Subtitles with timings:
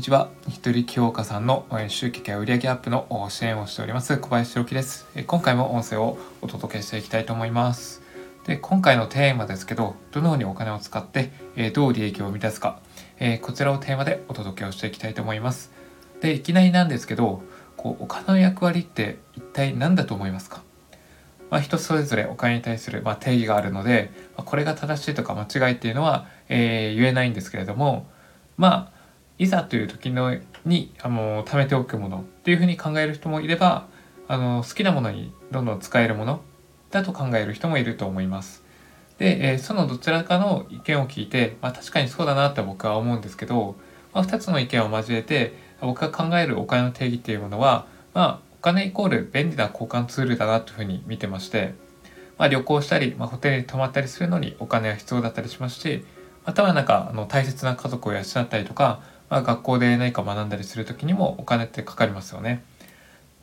[0.00, 0.30] にちは。
[0.48, 5.06] 一人清岡さんの収益や売上アップの支援をしております小林弘樹です。
[5.26, 8.00] 今回も音声をお届けしていきたいと思います。
[8.46, 11.30] で今回のテーマですけど、どのようにお金を使って
[11.74, 12.78] どう利益を生み出すか、
[13.42, 15.70] こちらをテーマでお届けをしていきたいと思います。
[16.22, 17.42] でいきなりなんですけど、
[17.76, 20.62] こうお金の役割って一体何だと思いますか？
[21.50, 28.06] まあ、人それぞれお金に対する、ま、定義があるので、ま、これが正しいとか間違いっていうのは、え、言えないんですけれども
[28.56, 28.99] まあ
[29.40, 30.36] いざという時の
[30.66, 33.86] にあの貯めておくものっていうふうに考える人もいれば
[34.28, 36.42] あの好きなものにどんどん使えるもの
[36.90, 38.62] だと考える人もいると思います。
[39.16, 43.76] で、えー、そのどちらかの意見を聞いて、まあ、確かにそうだなって僕は思うんですけど、
[44.12, 51.74] まあ、2つの意見を交えて僕が考えるお金の定義っていうものは、まあ、お金イコール便利な交換ツールだなというふうに見てまして、
[52.36, 56.04] まあ、旅行したり、まあ、ホテルに泊まったりするのにお金は必要だったりしますし
[56.44, 59.00] またはなんかあの大切な家族を養ったりとか
[59.30, 62.62] まあ、学校で何か学んだりする時にもお金ってかかりますよね。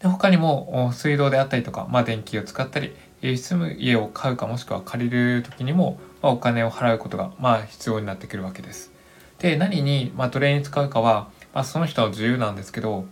[0.00, 8.92] で他にも水道であったりとか、まあ、電気を使ったり住む家を買うかもしくは借りる時にも、まあ、お金を払うことが、まあ、必要になってくるわけです。
[9.38, 13.06] で何に、まあ、どれに使うかは、まあ、その人の自由なんですけど、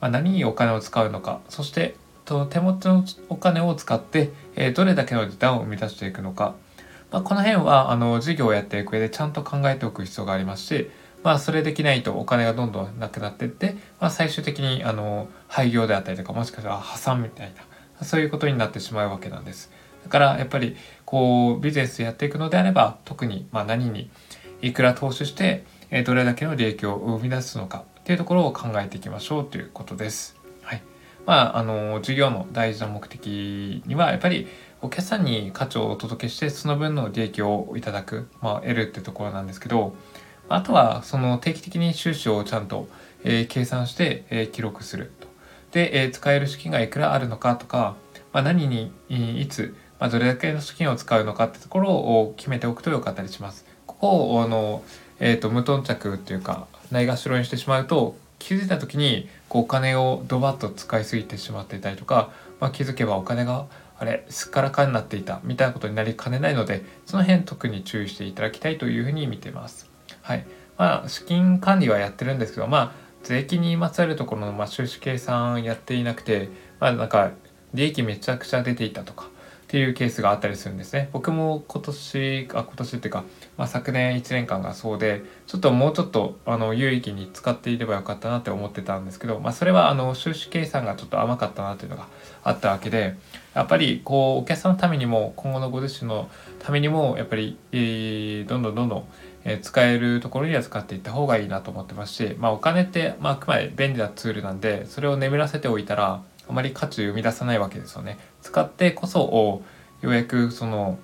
[0.00, 6.54] まあ、何にお金を使うのかそして手元のお金を使って、えー、どれだけの時短を生み出していくのか、
[7.10, 10.90] まあ、この辺はあの事業をやっていく上でちゃんと考えておく必要がありますし
[11.22, 17.52] まあ、それできないとお金がどんどんなくなってって、まあ、最終的にあの廃業であったりとかもしかしたら破産みたい
[17.98, 19.70] なそういうことになってしまうわけなんです。
[20.02, 24.08] だからやっぱりこうビジネスやっていくのであれば特にまあ何に
[24.62, 25.64] いくら投資して
[26.06, 30.36] どれだけの利益を生み出すのかっていうところを考えていきましょうということです。
[30.62, 30.82] はい。
[31.26, 34.48] まあ、あの、事業の大事な目的には、やっぱり
[34.80, 39.94] お客さんに価値をお届けして、その分の利益をいただく、まあ、得るってところなんですけど、
[40.50, 42.88] あとはその定期的に収支をちゃんと、
[43.22, 45.28] えー、計算して、えー、記録すると。
[45.70, 47.94] で、えー、使える資金がいくらあるのかとか、
[48.32, 53.64] まあ、何にいつ、まあ、どれだけの資金を使うのかってところを決めておくとよかったりします。
[53.86, 54.82] ここをあの、
[55.20, 63.66] えーと、無頓着っていうかないがしろにしてしまうと気づいた時にこうお金をドバッと使いすぎてしまっていたりとか、まあ、気づけばお金が
[63.98, 69.89] あれすっからかになっていたみたいなことになりかねないのでその辺特に注意していただきたいというふうに見てます。
[70.22, 70.46] はい。
[70.76, 72.92] まあ、資金管理はやってるんですけど、まあ、
[73.22, 76.48] 税金にまつわるところの、まあ、収支計算やっていなくて、
[76.78, 77.32] まあ、なんか、
[77.74, 79.28] 利益めちゃくちゃ出ていたとか、
[79.70, 81.10] っていうケースがあったりするんですね。
[81.12, 83.24] 僕も今年、あ、今年っていうか、
[83.56, 92.08] まあ、昨年1年間がそうで、ちょっともうちょっと、あの、有益に使っていればよかったなって思ってたんですけど、まあ、それは、あの、収支計算がちょっと甘かったなっていうのが
[92.42, 93.14] あったわけで、
[93.54, 99.04] やっぱり、こう、お客さんのためにも、今後のご自身のためにも、やっぱり、えー、どんどんどんどん、
[99.44, 108.18] え、使えるところには使っていった方がいいなと思ってますし、まあ、お金って、まあ、あくまで便利なツールなんでそれを眠らせておいたらあまり価値を生み出さないわけですよね。
[108.42, 109.62] 使ってこそ
[110.02, 110.98] ようやくその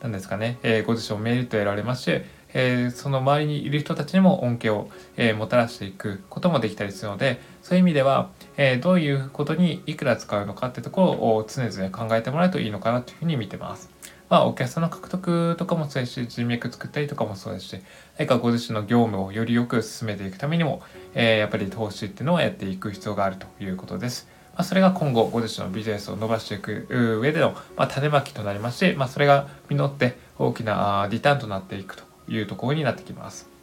[0.00, 2.10] 何ですかね、えー、ご自身をメリット得られますし、
[2.54, 13.90] えー、その周りにいる人たちにも恩恵を、えー、もたらしていくこともできたりするのでそういう意味では、え、どういうことにいくら使うのかってところを常々考えてもらうといいのかなというふうに見てます。
[14.28, 17.78] まあ、お客さんの獲得とかもそうですし、人脈作ったりとかもそうですし、
[18.18, 20.82] 何かご自身の業務をよりよく進めていくためにも、
[21.14, 24.28] えー、やっぱり投資っていうのをやっていく必要があるということです。
[24.56, 33.55] まあ、それが今後ご自身のビジネスを伸ばしていく上での、まあ、種まきとなりますし、まあ、それが実って大きなリターンとなっていくというところになってきます。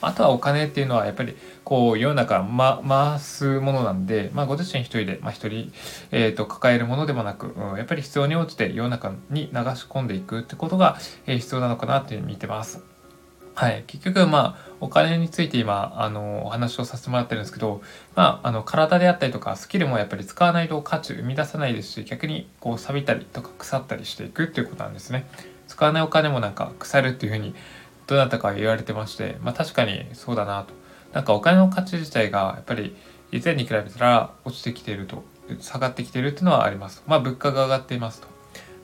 [0.00, 5.72] あとはお金っていうのはやっぱりこう世の中、ま、回すものなんで、まあ、ご自身一人で、まあ、一人、
[6.10, 12.82] えーと、抱えるものでもなく、うん、やっぱり必要に応じて世の中に流し込んでいくってことが、えー、必要なのかなって見てます。
[13.58, 13.82] はい。
[13.88, 17.82] 結局、まあ、お金について今、あの、お話をさせてもらってるんですけど、
[18.14, 25.28] まあ、あの、体であったりとか、スキルもやっぱり使わないと価値生み出さないですし、逆に、こう、錆びたりとか腐ったりしていくっていうことなんですね。
[25.66, 27.52] 使わないお金もなんか腐るっていうふうに、
[28.08, 30.74] どなたか言われてまして、まあ確かにそうだなと。
[31.12, 32.96] なんかお金の価値自体がやっぱり
[33.30, 35.22] 以前に比べたら落ちてきていると、
[35.60, 37.04] 下がってきてるっていうのはあります。
[37.06, 38.28] まあ物価が上がっていますと。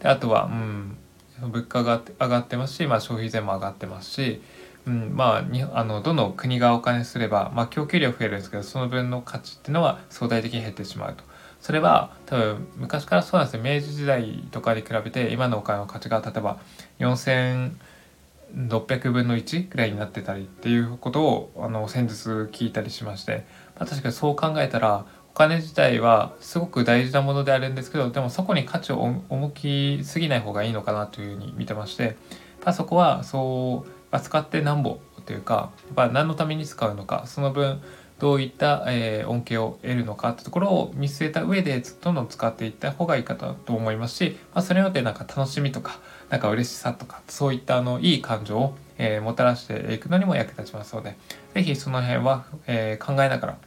[0.00, 0.96] で、あとは、うん、
[1.40, 4.42] 物価が上がってますし、まあ消費税も上がってますし、
[4.86, 11.22] うん、まあにあのどの国がお金すれば、まあ、供給量増えるんですけどその分の価値っていうのは相対的に減ってしまうと
[11.60, 16.58] それは多分昔からそうなんですよ明治時代とかに比べて今のお金の価値が例えば
[16.98, 17.72] 4000
[18.54, 22.12] 600分の1ぐらいになってたりっていうことをあの先日
[22.50, 23.44] 聞いたりしまして、
[23.78, 29.00] まあ、確かにそう考えたらお金自体はすごく大事なものであるんですけどでもそこに価値を
[29.30, 32.16] 重きすぎない方がいいのかなというふうに見てまして、
[32.64, 37.80] まあ、そこはそう、まあ、使ってなんぼというかまあ何のために使うのかその分
[38.22, 45.98] どういった、え、恩恵を得るのかってところを見据えた上でどんどん使っていった方がいいかと思いますし、まあ、それによってなんか楽しみとか
[46.30, 51.16] なんか嬉しさとかそういったあのいい感情を、え、もたらしていくのにも役立ちますので
[51.54, 53.58] 是非その辺は、え、考えながら、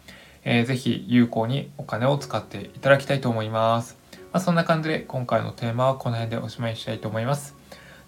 [0.46, 3.98] えー、ぜひ有効にお金を使っていただきたいと思います。
[4.32, 7.58] まあ、そんな感じで今回のテーマはこの辺でおしまいにしたいと思います。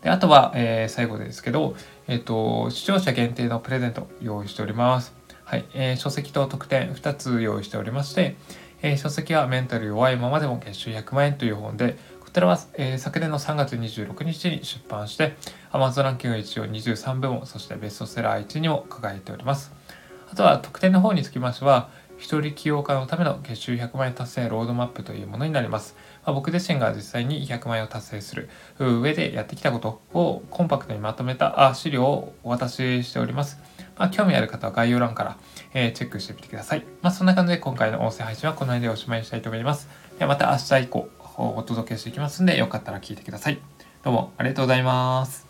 [0.02, 1.76] であとは、えー、最後ですけど、
[2.08, 5.14] えっ、ー、と、視聴者限定のプレゼント用意しております。
[5.48, 8.36] はい、えー、書籍と特典2つ用意しておりまして、
[8.82, 15.38] えー、書籍はメンタル弱いままでも月収100万円という本で、こちらは、えー、昨年の3月26日に出版して、
[15.72, 19.72] Amazon ランキング1を23部門、そしてベストセラー1にも輝いております。
[20.30, 25.96] あとは特典の方につきましては、一人起業家のための月収100万円達成ロードマップというものになります。
[26.26, 28.50] まあ、僕自身が実際に100万円を達成する
[28.80, 33.60] 上でやってきたことをコンパクトにまとめた資料をお渡ししております。
[33.98, 35.38] まあ、興味ある方は概要欄から、
[35.74, 36.86] え、チェックしてみてください。
[37.02, 39.88] まあ、そんな感じで今回の音声配信はこの辺でおしまいにしたいと思います。
[40.18, 43.60] ではまた明日以降お届けしていきますんで、よかったら聞いてください。
[44.04, 45.47] どうもありがとうございます。